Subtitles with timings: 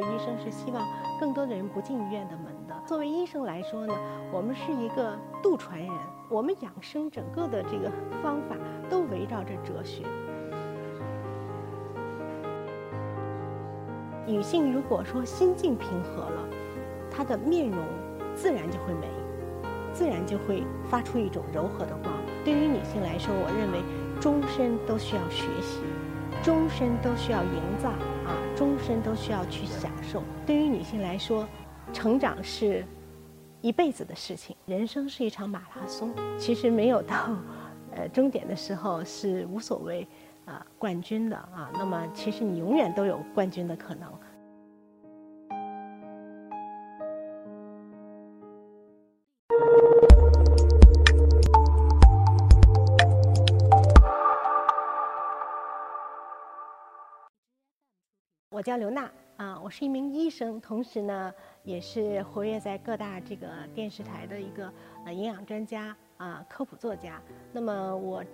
[0.00, 0.86] 医生是希望
[1.20, 2.74] 更多的人不进医院的门的。
[2.86, 3.94] 作为医生来说呢，
[4.32, 5.90] 我们是一个渡船人，
[6.28, 7.90] 我们养生整个的这个
[8.22, 8.56] 方法
[8.88, 10.04] 都围绕着哲学。
[14.26, 16.48] 女性如果说心境平和了，
[17.10, 17.78] 她的面容
[18.34, 19.08] 自然就会美，
[19.92, 22.12] 自然就会发出一种柔和的光。
[22.44, 23.82] 对于女性来说，我认为
[24.20, 25.80] 终身都需要学习，
[26.42, 30.20] 终身都需要营造啊，终身都需要去享受。
[30.44, 31.46] 对于女性来说，
[31.92, 32.84] 成长是
[33.60, 36.12] 一辈子的事情，人生是一场马拉松。
[36.36, 37.36] 其实没有到
[37.94, 40.04] 呃终点的时候是无所谓。
[40.44, 44.10] 啊，冠军的啊，那么其实你永远都有冠军的可能。
[58.58, 64.68] 我叫刘娜啊，我是一名医生，同时呢也是活跃在各大这个电视台的一个
[65.06, 67.22] 呃营养专家啊，科普作家。
[67.52, 68.24] 那么我。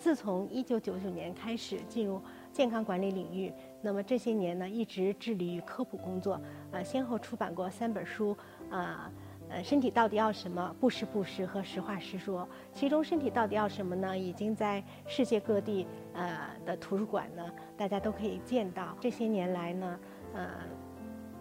[0.00, 2.20] 自从一九九九年开始进入
[2.52, 6.40] 健康管理领域，那么这些年呢，一直致力于科普工作，
[6.72, 8.36] 呃，先后出版过三本书，
[8.68, 9.08] 啊，
[9.48, 10.74] 呃身体到底要什么？
[10.80, 12.48] 不实不实和实话实说。
[12.72, 14.16] 其中，身体到底要什么呢？
[14.16, 17.44] 已经在世界各地呃的图书馆呢，
[17.76, 18.96] 大家都可以见到。
[19.00, 20.00] 这些年来呢，
[20.34, 20.48] 呃，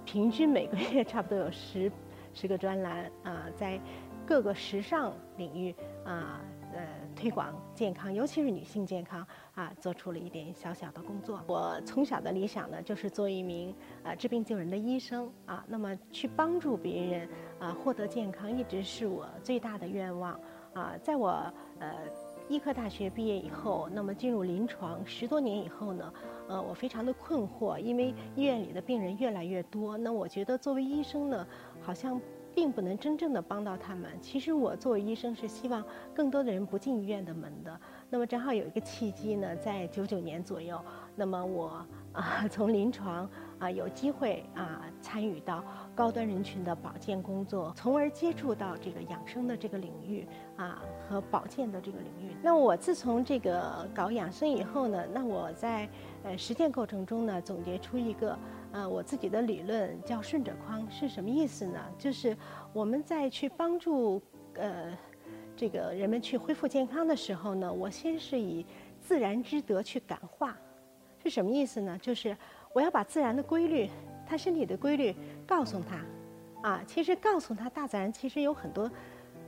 [0.05, 1.91] 平均每个月 差不多有十
[2.33, 3.79] 十个专栏啊，在
[4.25, 6.41] 各个时尚领域啊。
[7.25, 11.41] 推广健康，尤其是女性健康啊，做出了一点小小的工作。
[11.47, 13.73] 我从小的理想呢，就是做一名
[14.03, 15.65] 呃治病救人的医生啊。
[15.67, 20.39] 那么去帮助别人啊，获得健康，一直是我最大的愿望
[20.75, 20.93] 啊。
[21.01, 21.95] 在我呃
[22.47, 26.13] 医科大学毕业以后，那么进入临床十多年以后呢，
[26.47, 31.47] 呃，我非常的困惑，因为医院里的病人越来越多，那我觉得作为医生呢，
[31.81, 32.21] 好像。
[32.55, 34.09] 并不能真正的帮到他们。
[34.21, 35.83] 其实我作为医生是希望
[36.13, 37.79] 更多的人不进医院的门的。
[38.09, 40.79] 那么正好有一个契机呢，在九九年左右，
[41.15, 43.29] 那么我啊从临床
[43.59, 52.33] 啊有机会啊参与到高端人群的保健工作，从而接触到这个养生的这个领域啊和保健的这个领域。
[52.41, 55.89] 那我自从这个搞养生以后呢，那我在
[56.23, 58.37] 呃实践过程中呢总结出一个。
[58.75, 61.79] 呃，我自己的理论叫顺着框是什么意思呢？
[61.97, 62.35] 就是
[62.73, 64.21] 我们在去帮助
[64.55, 64.93] 呃
[65.55, 68.65] 这个人们去恢复健康的时候呢，我先是以
[68.99, 70.57] 自然之德去感化，
[71.23, 71.97] 是什么意思呢？
[72.01, 72.35] 就是
[72.73, 73.89] 我要把自然的规律，
[74.27, 75.15] 他身体的规律
[75.47, 78.91] 告诉他，啊，其实告诉他大自然其实有很多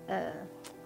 [0.08, 0.32] 呃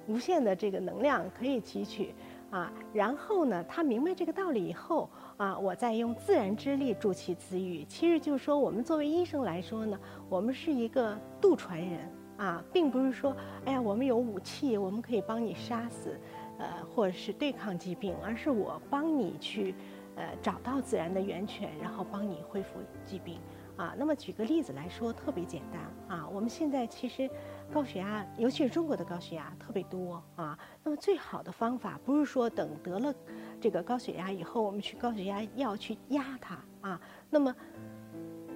[0.07, 2.15] 无限的这个能量可以汲取。
[2.51, 7.85] 啊，然后呢，他明白这个道理以后，啊，我再用自然之力助其自愈。
[7.85, 9.97] 其实就是说，我们作为医生来说呢，
[10.29, 11.99] 我们是一个渡船人
[12.35, 16.19] 啊，并不是说，哎呀，我们有武器，我们可以帮你杀死，
[16.59, 19.73] 呃，或者是对抗疾病，而是我帮你去，
[20.17, 23.39] 呃，找到自然的源泉，然后帮你恢复疾病。
[23.77, 27.29] 啊，那么举个例子来说，特别简单啊，我们现在其实。
[27.73, 30.57] 高血压，尤其是中国的高血压特别多啊。
[30.83, 33.13] 那么最好的方法不是说等得了
[33.59, 37.01] 这个高血压以后，我们去高血压药去压它啊。
[37.29, 37.55] 那么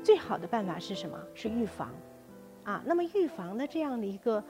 [0.03, 1.17] 最好的办法是什么？
[1.33, 1.93] 是预防
[2.65, 2.83] 啊。
[2.85, 4.43] 那么预防的这样的一个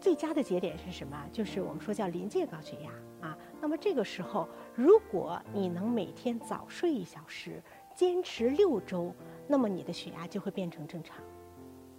[0.00, 1.16] 最佳的节点是什么？
[1.32, 3.36] 就是我们说叫临界高血压啊。
[3.60, 7.62] 那么这个时候，如果你能每天早睡一小时，
[7.94, 9.14] 坚持六周，
[9.48, 11.16] 那么你的血压就会变成正常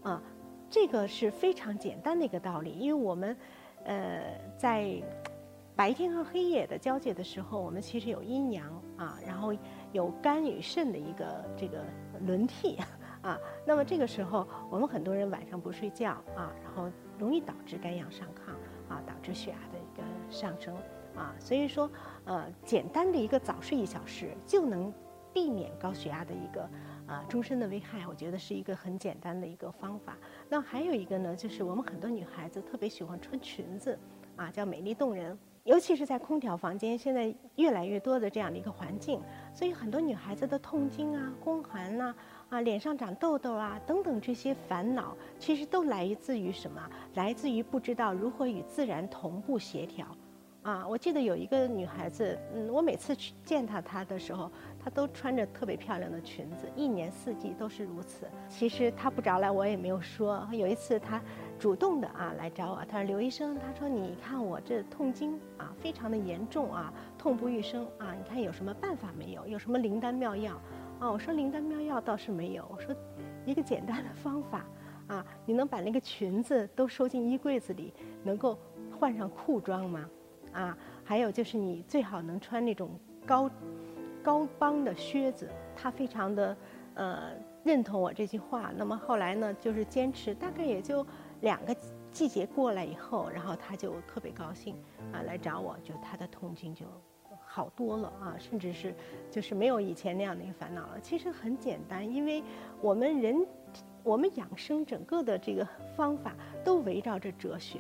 [0.03, 0.23] 啊。
[0.73, 3.37] 这个是非常简单的一个道理，因为我们，
[3.85, 4.23] 呃，
[4.57, 4.99] 在
[5.75, 8.65] 白天和黑夜的交界的时候，我们其实有阴阳
[8.97, 9.53] 啊，然后
[9.91, 11.85] 有肝与肾的一个这个
[12.25, 12.79] 轮替
[13.21, 13.37] 啊。
[13.67, 18.49] 那么这个时候，我们很多人晚上不睡觉啊，然后容易导致肝阳上亢
[18.91, 20.75] 啊，导致血压的一个上升
[21.15, 21.35] 啊。
[21.37, 21.87] 所以说，
[22.25, 24.91] 呃，简单的一个早睡一小时就能
[25.33, 26.69] 避免高血压的一个。
[27.05, 30.17] 啊，终身的危害，我觉得是一个很简单的一个方法。
[30.47, 33.99] 那还有一个呢，就是我们很多女孩子特别喜欢穿裙子，
[34.37, 35.37] 啊，叫美丽动人。
[35.65, 39.21] 尤其是在空调房间，现在越来越多的这样的一个环境，
[39.53, 42.15] 所以很多女孩子的痛经啊、宫寒呐、
[42.47, 46.81] 啊脸上长痘痘啊等等这些烦恼，其实都来自于什么？
[47.15, 50.07] 来自于不知道如何与自然同步协调。
[50.63, 54.49] 啊，我记得有一个女孩子，嗯，我每次去见她她的时候，
[54.81, 58.25] 她都穿着特别漂亮的裙子，一年四季都是如此。
[58.47, 60.47] 其实她不找来，我也没有说。
[60.53, 61.21] 有一次她
[61.59, 69.45] 主动的啊来找我，她说刘医生，她说你看我这痛经啊非常的严重啊，痛不欲生啊，你看有什么办法没有？
[69.45, 70.53] 有什么灵丹妙药？
[70.99, 72.95] 啊，我说灵丹妙药倒是没有，我说
[73.45, 74.65] 一个简单的方法
[75.07, 77.93] 啊，你能把那个裙子都收进衣柜子里，
[78.23, 78.57] 能够
[78.97, 80.09] 换上裤装吗？
[80.53, 82.91] 啊，还有就是你最好能穿那种
[83.25, 83.49] 高
[84.23, 85.49] 高帮的靴子。
[85.75, 86.57] 他非常的
[86.93, 87.31] 呃
[87.63, 88.71] 认同我这句话。
[88.75, 91.05] 那么后来呢，就是坚持，大概也就
[91.41, 91.75] 两个
[92.11, 94.75] 季节过来以后，然后他就特别高兴
[95.11, 96.85] 啊，来找我，就他的痛经就。
[97.45, 98.95] 好多了啊，甚至是
[99.29, 100.99] 就是没有以前那样的一个烦恼了。
[100.99, 102.43] 其实很简单，因为
[102.81, 103.45] 我们人，
[104.01, 105.63] 我们养生整个的这个
[105.95, 106.33] 方法
[106.65, 107.77] 都围绕着哲学。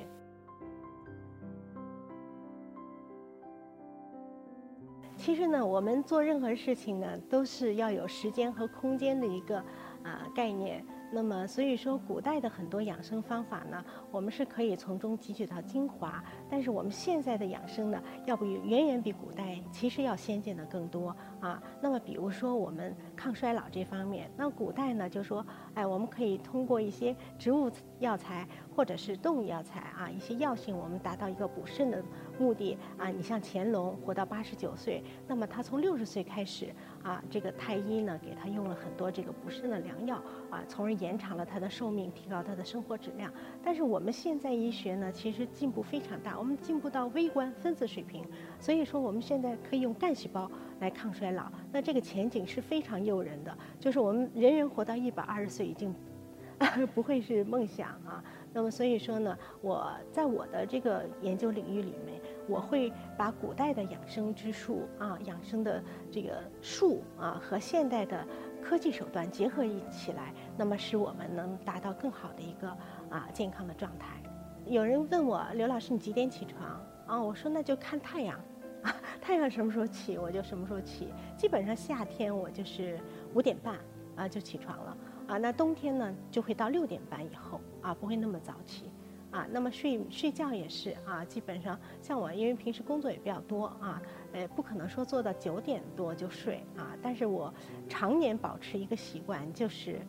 [5.23, 9.57] 其实呢，我们做任何事情呢，都是要有时间和空间的一个
[10.03, 10.85] 啊概念。
[11.13, 13.81] 那么，所以说，古代的很多养生方法呢，
[14.11, 16.21] 我们是可以从中汲取到精华。
[16.49, 21.15] 但是我们现在的养生呢，要不远远比古代其实要先进的更多
[21.47, 21.61] 啊。
[21.81, 27.69] 那么，比如说我们抗衰老这方面，那古代呢就说，哎，我们可以通过一些植物
[27.99, 32.03] 药材或者是动物药材啊，一些药性，我们达到一个补肾的
[32.39, 33.09] 目的啊。
[33.09, 36.73] 你像乾隆活到八十九岁，那么他从六十岁开始。
[37.03, 40.15] 啊，这个太医呢，给他用了很多这个补肾的良药
[40.49, 43.29] 啊，从而延长了他的寿命，提高他的生活质量。
[43.61, 48.25] 但是我们现在医学呢，其实进步非常大，我们进步到微观分子水平，
[48.57, 50.49] 所以说我们现在可以用干细胞
[50.79, 55.93] 来抗衰，老那这个前景是非常诱人的，就是我们人人活到一百二十岁已经
[56.95, 58.23] 不会是梦想啊。
[58.53, 62.21] 那么所以说呢，我在我的这个研究领域里面。
[62.45, 65.81] 我会把古代的养生之术啊，养生的
[66.11, 68.27] 这个术啊，和现代的
[68.61, 72.67] 科技手段结合一起来，那么使我们能达到更好的一个
[73.09, 74.21] 啊健康的状态。
[74.65, 77.23] 有人问我刘老师，你几点起床啊？
[77.23, 78.37] 我说那就看太阳，
[79.21, 81.07] 太阳什么时候起我就什么时候起。
[81.37, 82.99] 基本上夏天我就是
[83.33, 83.77] 五点半
[84.15, 84.97] 啊就起床了
[85.27, 88.91] 啊，那冬天呢就会到六点半以后啊，不会那么早起。
[89.31, 93.99] 啊，那么睡睡觉也是啊，基本上像我，因为平时工作也比较多啊，
[94.31, 97.51] 呃，不可能说做到九点多就睡啊，但是我
[97.89, 99.99] 常年保持一个习惯，就是，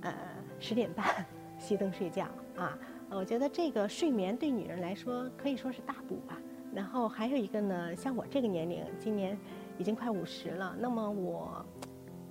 [0.00, 0.14] 呃，
[0.58, 1.04] 十点半
[1.60, 2.78] 熄灯睡觉啊。
[3.10, 6.40] 我觉得这个睡眠对女人来说可以说是大补吧。
[6.74, 9.38] 然后还有一个呢，像我这个年龄，今年
[9.78, 11.64] 已经快五十了，那么我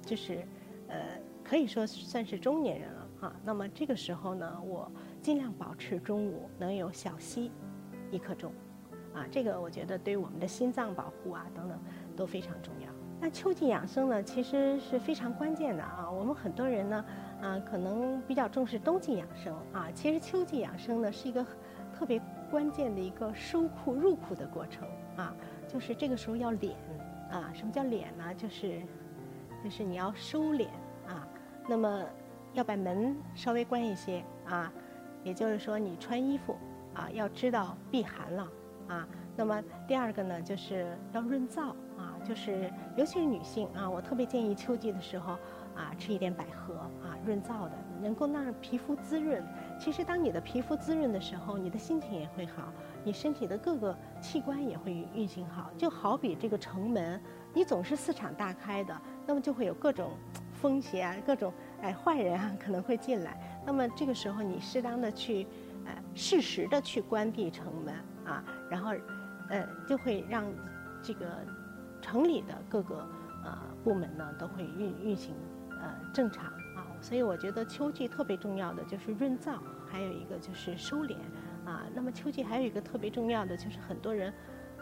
[0.06, 0.46] 就是，
[0.88, 3.36] 呃，可以说算是中年人了啊。
[3.44, 4.92] 那么这个时候呢，我。
[5.22, 7.52] 尽量保持中午能有小息
[8.10, 8.54] 一刻钟，
[9.14, 11.78] 啊，这个我觉得对于我们的心脏保护啊等等
[12.16, 12.90] 都非常重要。
[13.20, 16.10] 那秋季养生呢，其实是非常关键的啊。
[16.10, 17.06] 我们很多人呢，
[17.42, 21.46] 啊，可能比较重视冬季养生啊，其实秋季养生呢是一个
[21.94, 22.18] 特别
[22.50, 25.34] 关键的一个收库入库的过程啊。
[25.68, 26.72] 就是这个时候要敛
[27.30, 28.34] 啊，什么叫敛呢？
[28.36, 28.82] 就是
[29.64, 30.66] 就是你要收敛
[31.08, 31.28] 啊，
[31.68, 32.04] 那么
[32.54, 34.72] 要把门稍微关一些啊。
[35.24, 36.58] 也就是说，你穿衣服
[36.96, 38.48] 啊，要知道避寒了
[38.88, 39.08] 啊。
[39.36, 45.34] 那么第二个呢，就是要润燥啊，就是尤其是女性啊，我特别建议秋季的时候
[45.76, 49.44] 啊，吃一点百合啊，润燥的，能够让皮肤滋润。
[49.80, 52.74] 其实当你的皮肤滋润的时候，你的心情也会好，
[53.04, 55.72] 你身体的各个器官也会运行好。
[55.78, 57.20] 就好比这个城门，
[57.54, 60.12] 你总是四敞大开的，那么就会有各种
[60.52, 63.40] 风邪啊，各种哎坏人啊 可能会进来。
[63.66, 65.48] 那么这个时候，你适当的去，
[65.86, 68.92] 呃，适时的去关闭城门啊，然后，
[69.50, 70.46] 呃，就会让
[71.02, 71.26] 这个
[72.02, 72.98] 城里的各个
[73.46, 75.34] 呃部门呢都会运运行
[75.72, 76.52] 呃正常。
[77.02, 81.16] 所以我觉得秋季特别重要的就是润燥，还有一个就是收敛
[81.66, 81.84] 啊。
[81.94, 84.34] 那么秋季还有一个特别重要的就是很多人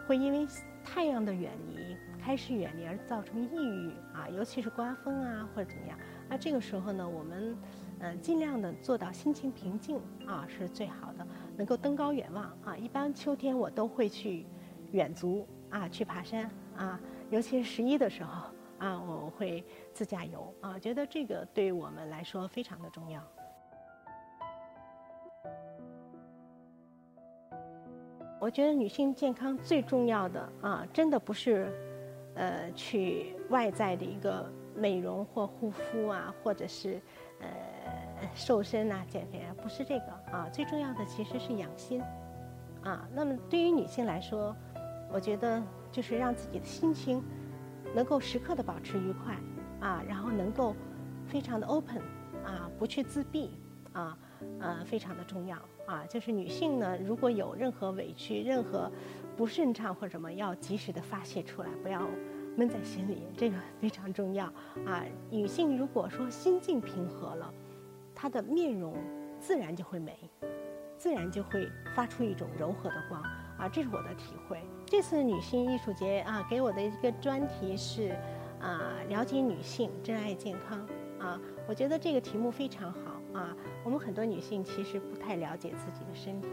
[0.07, 0.47] 会因为
[0.83, 5.97] 太阳的远离开始远离而造成抑郁啊，尤其是刮风啊或者怎么样。
[6.29, 7.55] 那这个时候呢，我们。
[7.99, 11.25] 嗯，尽量的做到心情平静啊，是最好的，
[11.57, 12.77] 能够登高远望啊。
[12.77, 14.45] 一般秋天我都会去
[14.91, 16.99] 远足啊，去爬山啊，
[17.31, 23.21] 尤其是十一的时候啊，我会自驾游啊，觉得这个对我们来说非常的重要。
[28.39, 31.71] 我觉得女性健康最重要的啊，真的不是
[32.35, 37.01] 呃去外在的一个美容或护肤啊，或者是
[37.39, 37.47] 呃。
[38.33, 42.01] 瘦身呐，减肥啊，不是这个啊，最重要的其实是养心，
[42.81, 44.55] 啊，那么对于女性来说，
[45.11, 47.23] 我觉得就是让自己的心情
[47.95, 49.35] 能够时刻的保持愉快，
[49.79, 50.75] 啊，然后能够
[51.25, 52.01] 非常的 open，
[52.43, 53.51] 啊，不去自闭，
[53.93, 54.17] 啊，
[54.59, 58.91] 呃，非常的重要，啊，就是女性呢，如果有任何委屈、任何
[59.35, 62.07] 不顺畅或者什么，要及时的发泄出来，不要
[62.55, 64.45] 闷在心里，这个非常重要，
[64.85, 67.53] 啊，女性如果说心境平和了。
[68.19, 68.95] 她的面容
[69.39, 70.17] 自然就会美，
[70.97, 73.21] 自然就会发出一种柔和的光
[73.59, 74.59] 啊，这是我的体会。
[74.89, 78.15] 这次女性艺术节啊，给我的一个专题是
[78.61, 80.79] 啊，了解女性，珍爱健康
[81.19, 83.53] 啊，我觉得这个题目非常好啊。
[83.83, 86.47] 我们很多女性其实不太了解自己的身体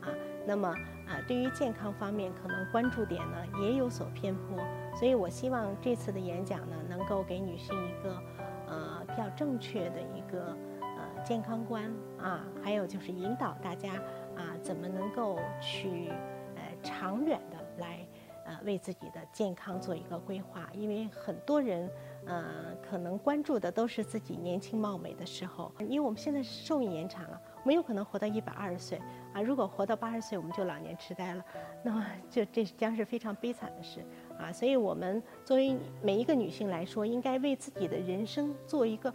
[0.00, 0.08] 啊，
[0.46, 0.68] 那么
[1.08, 4.56] 啊，对于健康方面可能关注点呢也有所偏颇，
[4.94, 8.22] 所以我希望这次的演讲呢，能够给女性一个
[8.68, 13.94] 呃比较正确的一个呃健康观啊，还有就是引导大家
[14.36, 16.08] 啊，怎么能够去
[16.54, 18.06] 呃长远的来
[18.44, 21.90] 呃为自己的健康做一个规划，因为很多人。
[22.24, 28.96] 嗯，可能关注的都是自己年轻貌美的时候，因为我们现在寿命延长了，我们有可能活到一百二十岁
[29.32, 29.42] 啊。
[29.42, 31.44] 如果活到八十岁，我们就老年痴呆了，
[31.82, 34.04] 那么就这将是非常悲惨的事
[34.38, 34.52] 啊。
[34.52, 39.12] 所以，我们作为每一个女性来说，应该为自己的人生做一个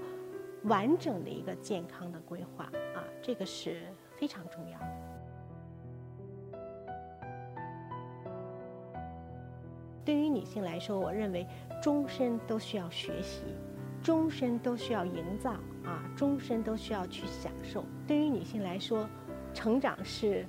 [0.64, 3.84] 完整的一个健康的规划啊，这个是
[4.18, 4.97] 非常重要的。
[10.08, 11.46] 对于女性来说，我认为
[11.82, 13.42] 终身都需要学习，
[14.02, 15.52] 终身都需要营造
[15.84, 17.84] 啊，终身都需要去享受。
[18.08, 19.06] 对于女性来说，
[19.54, 20.46] 成长是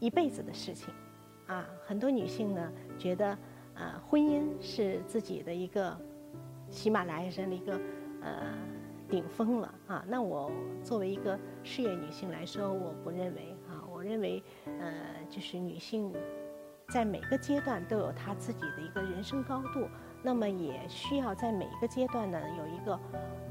[0.00, 0.92] 一辈子的事情
[1.46, 1.66] 啊。
[1.86, 3.38] 很多女性呢觉得，
[3.72, 5.98] 呃，婚姻是自己的一个
[6.68, 7.80] 喜马拉雅山的一个
[8.20, 8.52] 呃
[9.08, 10.04] 顶峰了啊。
[10.06, 14.42] 那我作为一个事业女性来说，我不认为啊，我认为
[14.78, 16.12] 呃，就是女性。
[16.88, 19.88] 在每个阶段都有他自己的一个人生高度，
[20.22, 22.98] 那么也需要在每一个阶段呢有一个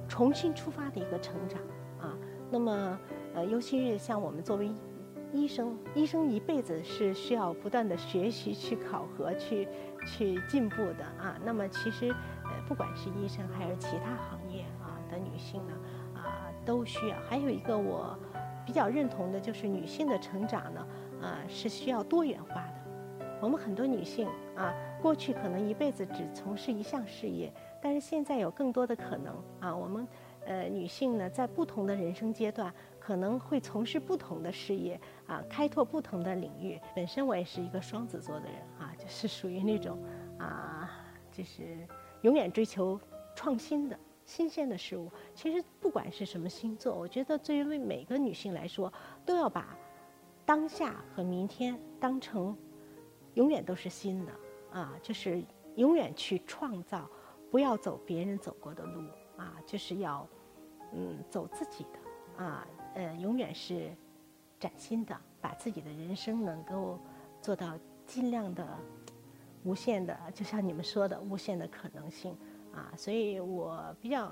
[0.07, 1.59] 重新出发的一个成长
[1.99, 2.15] 啊。
[2.49, 2.99] 那么
[3.33, 4.71] 呃，尤其是像我们作为
[5.33, 9.67] 医生，医生一辈子是需要不断的学习、去考核、去
[10.05, 11.35] 去进步的啊。
[11.43, 12.09] 那么其实
[12.43, 15.73] 呃，不管是医生还是其他行业啊的女性呢
[16.15, 17.17] 啊，都需要。
[17.27, 18.17] 还有一个我
[18.63, 20.87] 比较认同的就是女性的成长呢
[21.21, 22.82] 啊是需要多元化的。
[23.43, 29.75] 我们很多女性啊，过去可能一辈子只从事一项事业，但是现在有更多的可能啊。
[29.75, 30.07] 我们
[30.45, 34.97] 呃女性呢，在不同的人生阶段，可能会从事不同的事业
[35.27, 36.79] 啊，开拓不同的领域。
[36.95, 39.99] 本身我也是一个双子座的人啊，就是属于那种
[40.39, 40.89] 啊，
[41.29, 41.85] 就是
[42.21, 42.97] 永远追求
[43.35, 45.11] 创新的新鲜的事物。
[45.35, 48.91] 其实不管是什么星座，我觉得对于每个女性来说，
[49.25, 49.77] 都要把
[50.45, 52.55] 当下和明天当成。
[53.35, 54.31] 永远都是新的
[54.71, 55.43] 啊，就是
[55.75, 57.09] 永远去创造，
[57.49, 59.01] 不要走别人走过的路
[59.37, 60.27] 啊，就是要
[60.93, 63.91] 嗯走自己的啊，呃，永远是
[64.59, 66.99] 崭新的，把自己的人生能够
[67.41, 68.77] 做到尽量的
[69.63, 72.37] 无限的，就像你们说的无限的可能性
[72.71, 72.93] 啊。
[72.95, 74.31] 所以我比较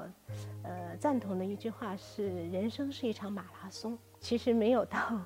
[0.64, 5.22] 呃赞同的一句话是：人生是一场马拉松，其实没有到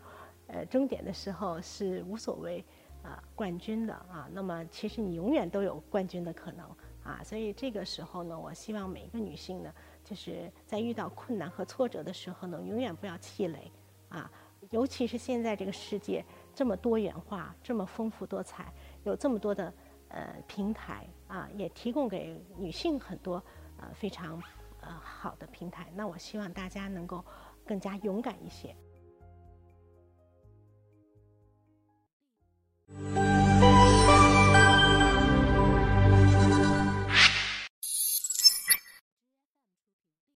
[0.48, 2.64] 呃终点的时候是无所谓。
[3.06, 6.68] 啊，冠军的啊，那么其实你永远都有冠军的可能
[7.04, 9.72] 啊，所以这个时候呢，我希望每一个女性呢，
[10.04, 13.72] 就是在遇到困难和挫折的时候呢，永远不要气馁
[14.10, 14.32] 啊，
[14.72, 19.72] 尤其是现在这个世界这么多元化、这么丰富多彩，有这么多的
[20.08, 23.36] 呃平台啊，也提供给女性很多
[23.78, 24.42] 呃非常
[24.82, 27.24] 呃好的平台，那我希望大家能够
[27.68, 28.76] 更加勇敢一些。